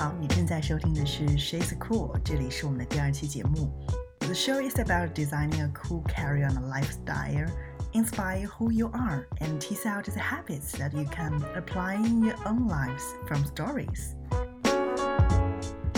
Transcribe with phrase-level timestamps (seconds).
[0.00, 3.72] 好，你正在收听的是 She's Cool，这里是我们的第二期节目。
[4.20, 7.48] The show is about designing a cool career and lifestyle,
[7.92, 12.36] inspire who you are, and tease out the habits that you can apply in your
[12.44, 14.14] own lives from stories.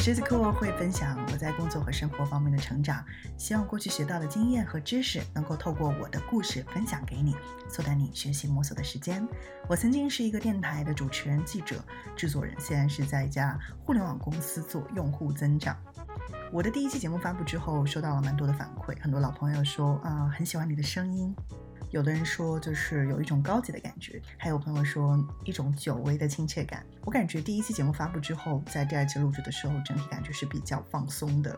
[0.04, 3.06] She's Cool 会分享我在工作和生活方面的成长，
[3.38, 7.34] 希望过去学到的经验和知识能够透过我的故事分享给你，
[7.70, 9.26] 缩短你学习摸索的时间。
[9.66, 11.82] 我曾经是一个电台的主持人、记者、
[12.18, 15.74] 制作人，现在是在一家互联网公司做用户增长。
[16.52, 21.34] 我的第一期节目发布之后，收到了蛮多的反馈，很多老朋友说啊，很喜欢你的声音。
[21.94, 26.84] 有的人说就是有一种高级的感觉，还有朋友说一种久违的亲切感。
[27.06, 31.56] 我感觉第一期节目发布之后，在第二期录制的时候，整体感觉是比较放松的。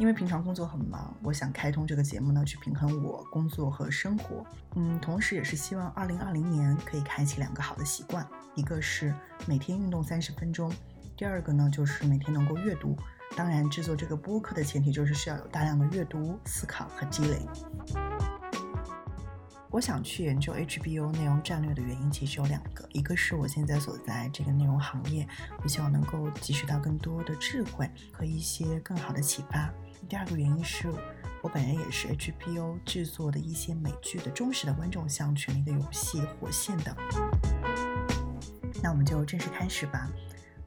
[0.00, 4.44] 因为平常工作很忙，我想开通这个节目呢，去平衡我工作和生活。
[4.74, 8.26] 嗯，同时也是希望二零二零年可以开启两个好的习惯，
[8.56, 9.14] 一个是
[9.46, 10.74] 每天运动三十分钟，
[11.16, 12.96] 第二个呢就是每天能够阅读。
[13.36, 17.46] 当然，制作这个播客的前提就是需要有大量的阅读、思考和积累。
[19.72, 25.26] 我想去研究 HBO 内容战略的原因其实有两个，一个是我现在所在这个内容行业，
[25.62, 29.72] 我希望能够汲取到更多的智慧和一些更好的启发。
[30.06, 30.92] 第二个原因是
[31.40, 36.94] 我本人也是 HBO 制作的一些美剧的忠实的观众，像《权力的游戏》《火线》等。
[38.82, 40.06] 那我们就正式开始吧。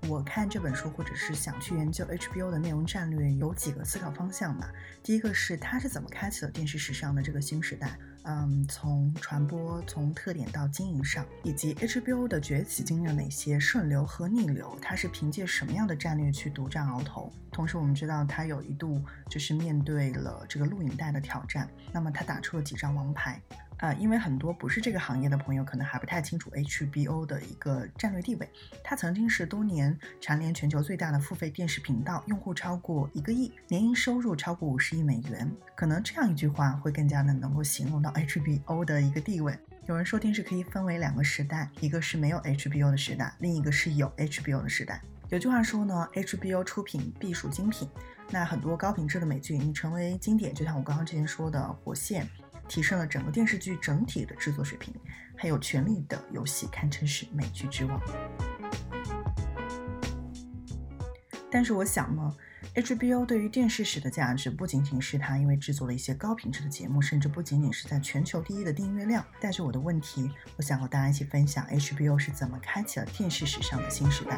[0.07, 4.71] 我看这本书，或者是想去研究 HBO 的内容战略，有几个思考方向吧。
[5.01, 7.97] 第一个是它是怎么开启了电视史上的这个新时代？
[8.23, 14.77] 嗯，从传播、从特点到经营上，以及 HBO 的崛起经历了哪些顺流和逆流？
[14.81, 17.31] 它是凭借什么样的战略去独占鳌头？
[17.51, 23.41] 同时，我们知道它有一度就是面对了这个录影带的挑战，那么它打出了几张王牌。
[23.77, 28.49] 啊，因为很多不是这个行业的朋友可能还不太清楚 HBO 的一个战略地位。
[28.83, 35.51] 它曾经是多年蝉联全球最大的付费电视频道，用户超过一个亿，年营收入超过五十亿美元。
[35.75, 39.57] 可能这样一句话会更加的能够形容到 HBO 的一个地位。
[39.87, 45.01] 有人说电视可以分为两个时代，一个是没有 HBO 的时代，另一个是有 HBO 的时代。
[45.29, 47.89] 有句话说呢，HBO 出品必属精品。
[48.31, 52.25] 那很多高品质的美剧已成为经典，就像我刚刚之前说的《火线》。
[52.67, 54.93] 提升了整个电视剧整体的制作水平，
[55.35, 58.01] 还有《权力的游戏》堪称是美剧之王。
[61.51, 62.35] 但是我想呢
[62.73, 69.25] ，HBO 对于电视史的价值不仅仅是它因为制作了一些高品质的节目，甚至不仅仅是在全球第一的订阅量。
[69.39, 74.35] 带着我的问题，我想和大家一起分享 HBO 是怎么开启了电视史上的新时代。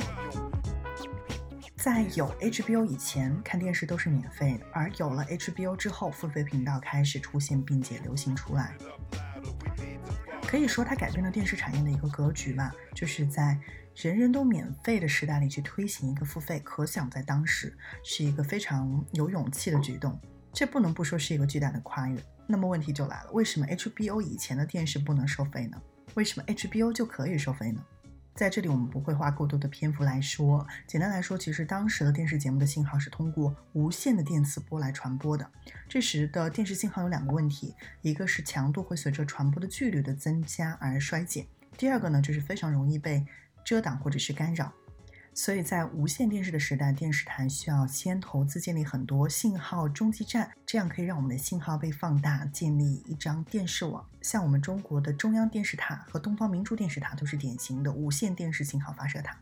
[1.87, 8.75] 在有 HBO 以前，看电视都是免费的；而有了 HBO 之后，付费频道开始出现并且流行出来。
[10.41, 12.73] 可以说，它改变了电视产业的一个格局吧。
[12.93, 13.57] 就是在
[13.95, 17.73] 人人都免费的时代里去推行一个付费，可想在当时
[18.03, 20.19] 是一个非常有勇气的举动。
[20.51, 22.21] 这不能不说是一个巨大的跨越。
[22.45, 25.81] 那么问题就来了：为什么 HBO 以前的电视不能收费呢？
[26.15, 27.81] 为什么 HBO 就可以收费呢？
[28.37, 30.63] 在这里，我们不会花过多的篇幅来说。
[30.85, 35.49] 简单来说，其实当时的电视节目的信号是通过无线的电磁波来传播的。
[35.89, 41.45] 这时的电视信号有两个问题：一个是强度会随着传播的距离的增加而衰减；
[41.79, 43.25] 第二个呢，就是非常容易被
[43.65, 44.71] 遮挡或者是干扰。
[45.37, 54.03] 所以在无线电视的时代，电视台需要先投资建立很多信号中继站，这样可以让我们的信号被放大，建立一张电视网。
[54.23, 59.37] 像我们中国的中央电视塔和东方明珠电视塔都是典型的无线电视信号发射塔。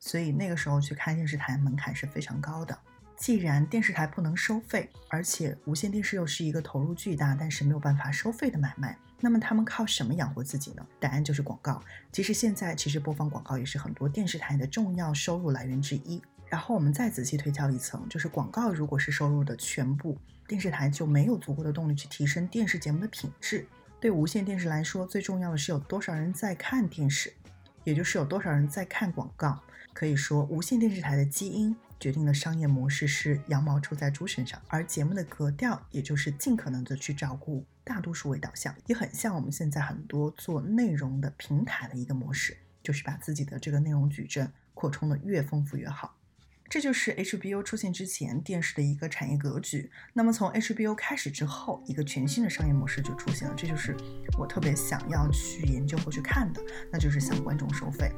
[0.00, 2.76] 所以那个时候去开电视台门槛是非常高的。
[3.14, 10.86] 既然电视台不能收费，而且无线电视又是一个投入巨大但是没有办法收费的买卖，那么他们靠什么养活自己呢？
[11.00, 11.80] 答案就是广告。
[12.12, 16.22] 其实现在其实播放广告也是很多电视台的重要收入来源之一。
[16.46, 23.66] 然后我们再仔细推敲一层，就是广告如果是收入的全部，电视台就没有足够的动力去提升电视节目的品质。
[23.98, 27.32] 对无线电视来说，最重要的是有多少人在看电视，
[27.82, 29.58] 也就是有多少人在看广告。
[29.94, 31.74] 可以说，无线电视台的基因。
[31.98, 46.16] 决定的商业模式是羊毛出在猪身上，而节目的格调也就是尽可能的去照顾大多数为导向，也很像我们现在很多做内容的平台的一个模式，就是把自己的这个内容矩阵扩充的越丰富越好。
[46.66, 49.90] 这就是 HBO 出现之前电视的一个产业格局。
[50.14, 53.94] 那么从 HBO 开始之后，一个全新的商业模式就出现了，这就是
[54.38, 58.10] 我特别想要去研究或去看的，那就是向观众收费。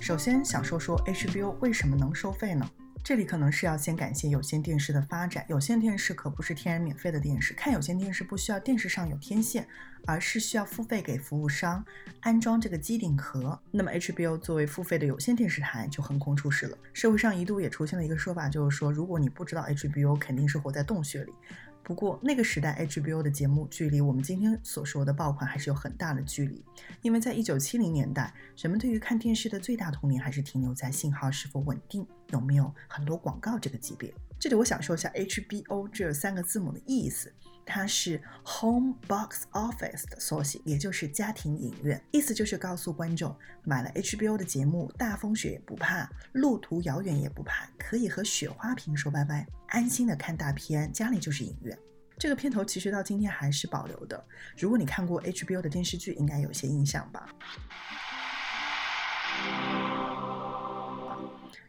[0.00, 2.70] 首先想说说 HBO 为什么能收费呢？
[3.02, 5.44] 这里可能是要先感谢有线电视的发展。
[5.48, 9.66] 有线电视可不是天然免费的电视，看有线电视不需要电视上有天线，
[10.06, 11.84] 而是需要付费给服务商
[12.20, 13.58] 安装这个机顶盒。
[13.70, 16.78] 那么 HBO 作为付费的有线电视台就横空出世了。
[16.92, 21.32] 社会上一度也出现了一个说法，就是说如果你不知道 HBO，肯定是活在洞穴里。
[21.82, 26.64] 不过那个时代 HBO 的节目距离我们今天所说的爆款还是有很大的距离，
[27.02, 32.06] 因为在一九七零年代，人们对于看电视的最大童年还是停留在信号是否稳定。
[32.28, 34.14] 有没有很多广告这个级别？
[34.38, 37.32] 这里我想说一下 HBO 这三个字母的意思，
[37.70, 42.02] 它是 Home Box Office 的缩写，也就是家庭影院。
[42.10, 51.78] 意思就是告诉观众，买了 HBO 的节目，大风雪也不怕，路途遥远也不怕，可以和雪花屏说拜拜，安心的看大片，家里就是影院。
[52.18, 54.22] 这个片头其实到今天还是保留的。
[54.58, 57.28] 如果你看过 HBO 的电视剧，应该有些印象吧。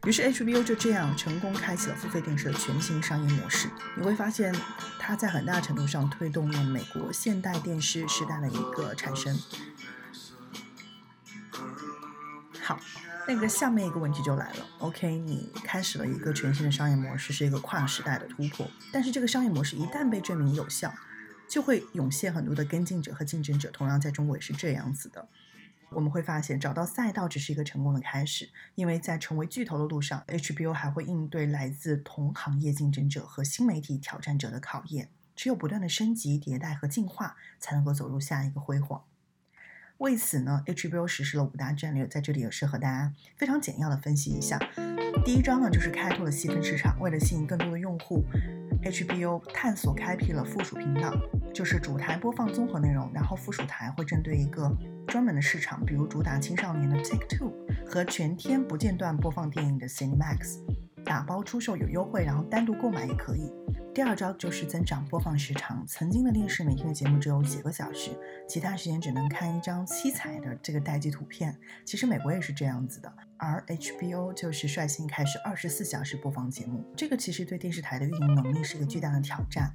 [0.04, 3.68] 于是 HBO 就这样成功开启了付费电视的全新商业模式。
[3.96, 4.52] 你会发现，
[4.98, 9.38] 它在很大程度上推动了美国现代电视时代的一个产生。
[12.60, 12.80] 好，
[13.28, 14.66] 那个下面一个问题就来了。
[14.78, 18.68] OK，你开始了一个全新的商业模式，是一个跨时代的突破。
[18.92, 20.92] 但是这个商业模式一旦被证明有效，
[21.48, 23.70] 就会涌现很多的跟进者和竞争者。
[23.70, 25.28] 同样，在中国也是这样子的。
[25.94, 35.10] 我们会发现，找到赛道只是一个成功的开始，因为在成为巨头的路上，HBO 还会应对来自同行业竞争者和新媒体挑战者的考验。
[35.34, 39.04] 只有不断的升级、迭代和进化，才能够走入下一个辉煌。
[40.02, 44.58] 为此呢，HBO 实施了五大战略，在这里也是和大家非常简要的分析一下。
[45.24, 48.24] 第一章呢，就是开拓了细分市场，为了吸引更多的用户
[48.82, 51.14] ，HBO 探索开辟了附属频道，
[51.54, 54.76] 就是主台播放综合内容，然后附属台会针对一个。
[55.06, 57.52] 专门的市场，比如主打青少年的 Take Two
[57.86, 60.58] 和全天不间断播放电影的 Cinemax，
[61.12, 63.52] 打包出售有优惠，然后单独购买也可以。
[63.92, 68.12] 第二招就是增长播放时长，曾经的电视每天的节目只有几个小时，
[68.48, 71.54] 其他时间只能看一张七彩的这个待机图片。
[71.84, 79.70] 其实美国也是这样子的，而 HBO 就是率先开始二十四小时播放节目，这个其实对电视台的运营能力是一个巨大的挑战。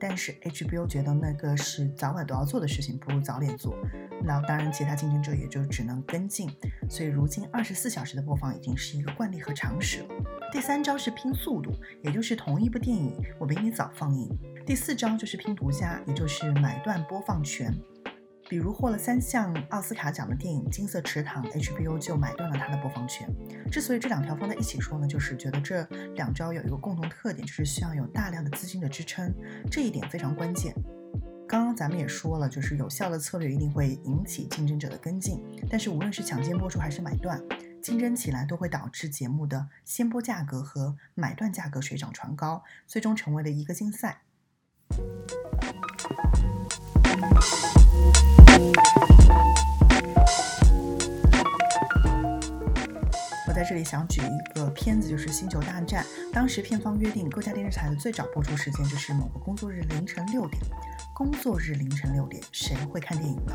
[0.00, 3.76] 但是 HBO 觉得那个是早晚都要做的事情，不如早点做。
[4.24, 6.50] 那当然，其他竞争者也就只能跟进。
[6.88, 10.08] 所以如今二十四小时的播放已经是一个惯例和常识了。
[10.50, 14.28] 第三招是拼速度，也就是同一部电影我比你早放映。
[14.66, 17.72] 第四招就是拼独家，也就是买断播放权。
[18.50, 23.32] 比如获了三项奥斯卡奖的电影《金色池塘》，HBO 就买断了它的播放权。
[23.70, 25.84] 之所以这两条放在一起说呢，就是觉得这
[26.16, 29.32] 两招有一个共同特点，就是需要有大量的资金的支撑，
[29.70, 30.74] 这一点非常关键。
[31.46, 37.40] 刚刚咱们也说了，就是有效的策略一定会引起竞争者的跟进，但是无论是抢先播出还是买断，
[37.80, 44.22] 竞争起来都会导致节目的先播价格和买断价格水涨船高，最终成为了一个竞赛。
[53.60, 56.02] 在这里想举一个片子，就是《星球大战》。
[56.32, 60.62] 当时片方约定各家电视台的最早播出时间就是某个工作日凌晨六点。
[61.14, 63.52] 工作日凌晨六点，谁会看电影呢？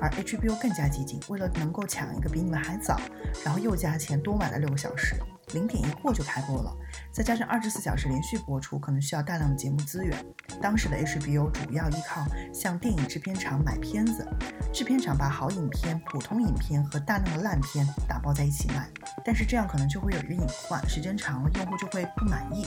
[0.00, 3.00] 而 HBO 更加激进，为了能够抢一个比你们还早，
[3.44, 5.14] 然后又加钱多买了六个小时。
[5.52, 6.76] 零点一过就开播了，
[7.14, 10.26] 再加上二十四小时连续播出，可能需要大量的节目资源。
[10.60, 14.26] 当时的 HBO 主要依靠向电影制片厂买片子，
[14.72, 18.90] 制片厂把好影片、普通影片和大量的烂片打包在一起卖。
[19.24, 22.66] 但是这样可能就会有一个隐患，时间长了用户就会不满意。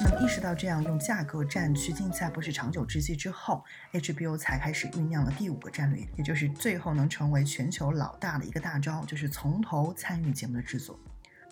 [0.00, 10.96] 那么意识到这样用价格战去竞赛不是长久之计之后，HBO 才开始酝酿了第五个战略，也就是最后能成为全球老大的一个大招，就是从头参与节目的制作。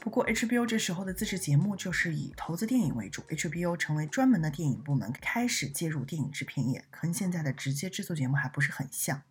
[0.00, 9.22] 不过，HBO 这时候的自制节目就是以投资电影为主，HBO 成为专门的电影部门，开始介入电影制片业，跟现在的直接制作节目还不是很像。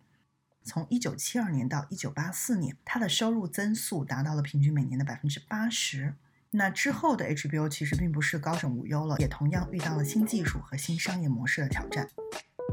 [0.62, 6.14] 从1972年到1984年，它的收入增速达到了平均每年的百分之八十。
[6.50, 12.08] 那之后的 HBO 其实并不是高枕无忧了，也同样遇到了新技术和新商业模式的挑战。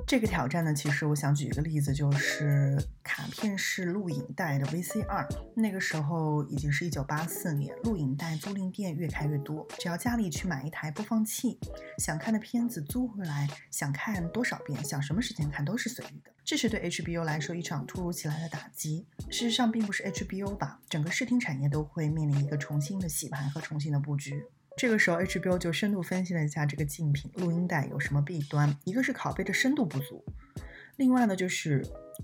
[0.08, 5.28] 这个挑战呢，其实我想举一个例子，就是卡片式录影带的 VCR。
[5.56, 11.60] 那个时候已经是一九八四年，录影带租赁店越开越多，只要家里去买一台播放器，
[11.98, 16.32] 想看的片子租回来，想看多少遍，想什么时间看都是随意的。
[16.44, 19.08] 这是对 HBO 来说一场突如其来的打击。
[19.32, 24.46] 事实上，并不是 HBO 吧，整个视听产业都会面临一个重新的洗牌和重新的布局。
[24.78, 30.24] 这个时候，HBO 就深度分析了一下这个竞品录音带有什么弊端，一个是拷贝的深度不足，
[30.98, 31.82] 另外呢就是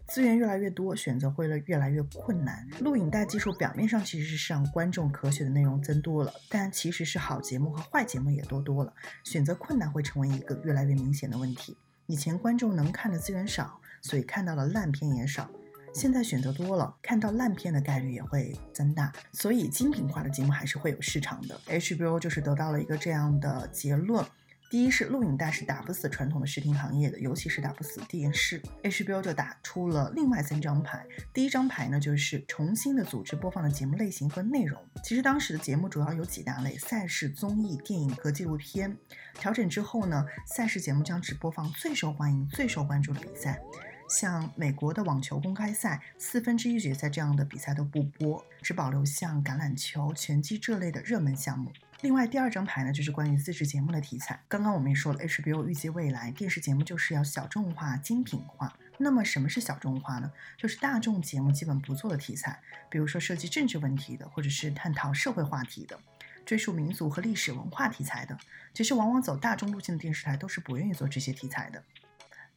[0.07, 2.67] 资源越来越多，选择会了越来越困难。
[2.81, 8.93] 录影带技术表面上其实是让观众可选的内容增多了，但其实是好节目和坏节目也多多了，
[9.23, 11.77] 选择困难会成为一个越来越明显的问题。
[12.07, 15.49] 以前观众能看的资源少，所以看到的烂片也少。
[15.93, 21.59] 现在选择多了，看到烂片的概率也会增大，所以精品化的节目还是会有市场的。
[21.67, 24.25] HBO 就是得到了一个这样的结论：
[24.69, 28.61] 第一是录影带是打不死传统的视听行业的，尤其是打不死电视。
[28.83, 34.81] HBO 就打出了另外三张牌，第一张牌呢就是重新的组织播放的节目类型和内容。
[35.03, 38.97] 其实当时的节目主要有几大类：赛事、综艺、电影和纪录片。
[39.35, 43.61] 调整之后呢，赛事节目将只播放最受欢迎、最受关注的比赛。
[44.11, 51.71] 像美国的网球公开赛、四分之一决赛这样的比赛都不播，只保留像橄榄球、拳击这类的热门项目。
[52.01, 54.37] 另外，第二张牌呢，就是关于自制节目的题材。
[54.49, 58.77] 刚刚我们也说了，HBO 预计未来电视节目就是要小众化、精品化。
[58.97, 60.29] 那么，什么是小众化呢？
[60.57, 65.97] 就是大众节目基本不做的题材，比如说涉及政治问题的，或者是探讨社会话题的、
[66.45, 68.37] 追溯民族和历史文化题材的。
[68.73, 71.81] 其实，往往走大众路线的电视台都是不愿意做这些题材的。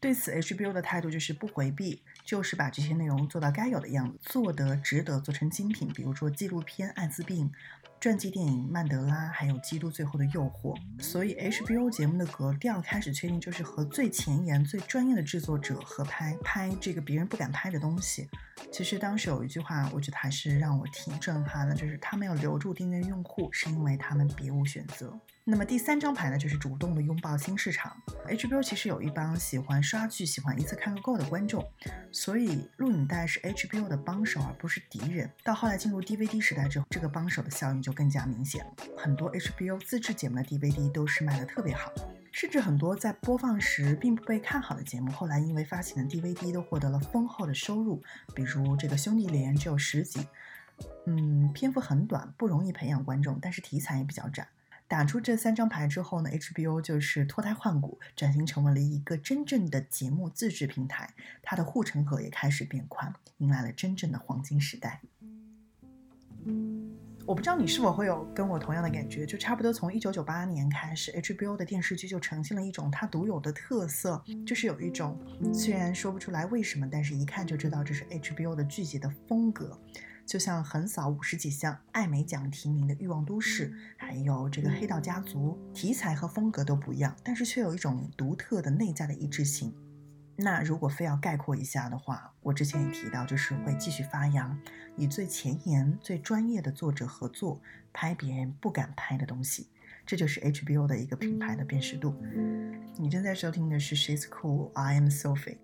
[0.04, 5.92] 对此，HBO 的态度就是不回避，就是把这些内容做到该有的样子，做得值得做成精品。
[5.92, 7.48] 比如说纪录片《艾滋病》。
[8.00, 18.28] 传记电影《曼德拉》还有《基督最后的诱惑》，所以 HBO 节目的格调开始确定，就是和最前沿、最专业的制作者合拍，拍这个别人不敢拍的东西。
[18.70, 25.18] 其实当时有一句话，我觉得还是让我挺震撼的，就是他们要留住订阅用户，是因为他们别无选择。
[25.46, 27.94] 那么第三张牌呢，就是主动的拥抱新市场。
[28.28, 31.66] HBO 其实有一帮喜欢刷剧、喜欢一次看个够的观众，
[32.14, 35.28] 所以录影带是 HBO 的帮手，而不是敌人。
[35.42, 38.72] 到后来进入 DVD 时代之后，这个帮手的效应就更加明显了。
[38.96, 41.92] 很多 HBO 自制节目的 DVD 都是卖的特别好，
[42.30, 48.00] 甚至很多在播放时并不被看好的节目，后来因为发行的 DVD 都获得了丰厚的收入。
[48.32, 50.24] 比如这个兄弟连只有十集，
[51.06, 54.46] 嗯，篇幅很短，不容易培养观众，但是题材也比较窄。
[54.86, 61.08] 打出这三张牌之后呢，HBO 就是脱胎换骨，转型成为了一个真正的节目自制平台，
[61.42, 65.00] 它的护城河也开始变宽，迎来了真正的黄金时代。
[67.26, 75.18] 我不知道你是否会有跟我同样的感觉，就差不多从一九九八年开始，HBO 的电视剧就呈现了一种它独有的特色，就是有一种
[75.54, 79.80] 虽然说不出来为什么，但是一看就知道这是 HBO 的剧集的风格。
[80.26, 89.74] 就像横扫五十几项艾美奖提名的《欲望都市》，还有这个《黑道家族》，题材和风格都不一样，但是却有一种独特的内在的一致性。
[90.36, 94.58] 那如果非要概括一下的话，我之前也提到，就是会继续发扬
[94.96, 97.60] 与最前沿、最专业的作者合作，
[97.92, 99.68] 拍别人不敢拍的东西。
[100.06, 102.14] 这就是 HBO 的一个品牌的辨识度。
[102.96, 105.56] 你正在收听的是 She's Cool，I am Sophie。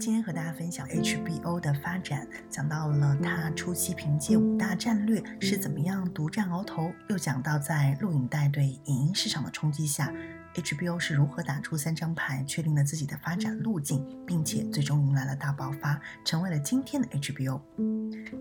[0.00, 10.12] 今天和大家分享 HBO 的发展，讲到了它初期凭借五大战略是怎么样独占鳌头，又讲到在录影带对影音市场的冲击下。
[10.56, 17.60] HBO 是如何打出三张牌，确定了自己的发展路径，并且最终迎来了大爆发，成为了今天的 HBO。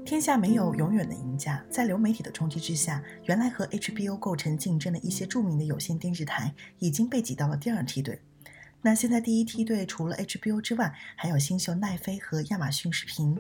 [0.05, 8.21] 天下没有永远的赢家，在流媒体的冲击之下，原来和 HBO 构成竞争的一些著名的有线电视台已经被挤到了第二梯队。
[8.81, 13.37] 那现在第一梯队除了 HBO 之外，还有新秀奈飞和亚马逊视频。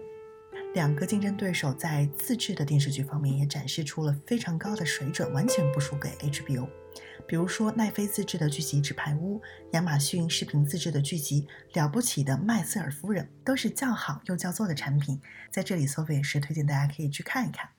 [0.73, 6.67] 两个竞争对手在自制的电视剧方面也展示出了非常高的水准，完全不输给 HBO。
[7.27, 9.39] 比如说奈飞自制的剧集《纸牌屋》，
[9.71, 15.19] 亚马逊视频自制的剧集《了不起的麦瑟尔夫人》，都是叫好又叫座的产品。
[15.49, 17.69] 在这里，Sophie 也是推荐大家可以去看一看。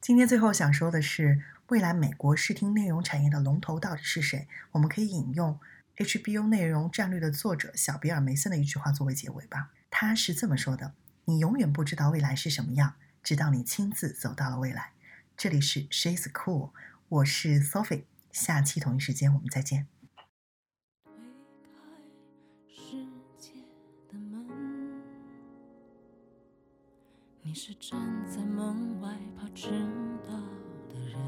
[0.00, 4.46] 今天最后想说的是，未来美国视听内容产业的龙头到底是谁？
[4.70, 5.58] 我们可以引用
[5.96, 9.70] HBO 内容战略的作者小比尔梅森的一句话作为结尾吧。
[9.90, 10.94] 他是这么说的。
[11.24, 14.92] 你永远不知道未来是什么样，直到你亲自走到了未来。
[15.36, 16.70] 这里是 She's Cool，
[17.08, 19.86] 我是 Sophie，下期同一时间我们再见。
[27.44, 29.68] 你是站在门外怕迟
[30.26, 30.32] 到
[30.88, 31.20] 的人，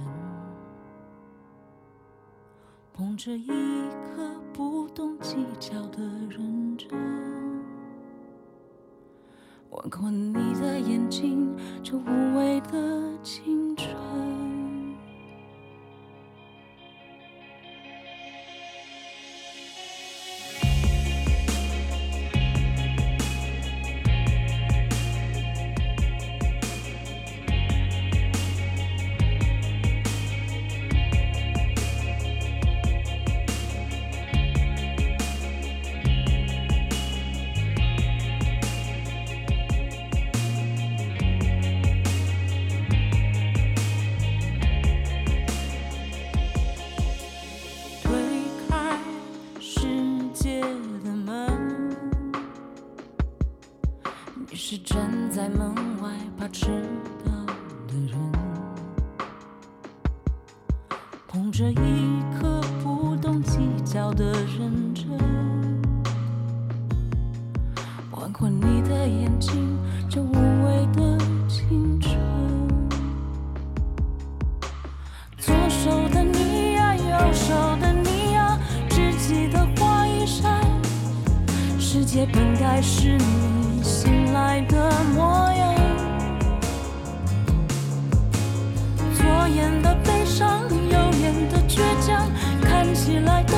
[2.95, 6.89] 捧着一颗不懂计较的认真。
[9.71, 14.34] 吻过你的眼睛，这无畏的青春。
[63.95, 64.25] 计较的
[64.59, 65.07] 认真，
[68.11, 69.79] 换过你的眼睛，
[70.11, 72.19] 这无畏的青春。
[75.39, 78.59] 左手的你呀，右手的你呀，
[78.89, 80.61] 只记得花一扇，
[81.79, 85.73] 世界本该是你醒来的模样。
[89.15, 92.29] 左眼的悲伤，右眼的倔强，
[92.61, 93.57] 看起来都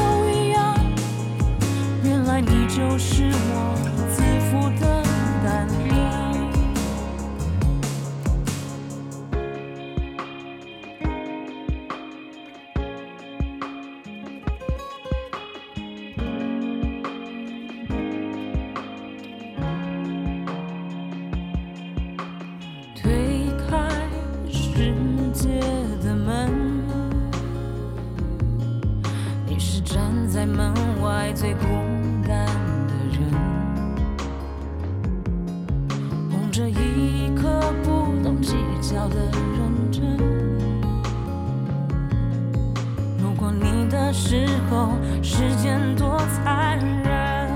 [44.70, 47.50] 后，时间多残忍。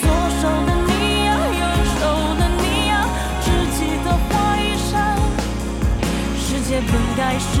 [0.00, 0.10] 左
[0.40, 1.62] 手的你呀，右
[1.98, 2.00] 手
[2.38, 2.92] 的你呀，
[3.40, 4.90] 只记得花一扇。
[6.36, 7.60] 世界本该是